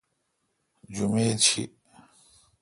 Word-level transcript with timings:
جمیت 0.95 1.39
شی۔ 1.47 1.63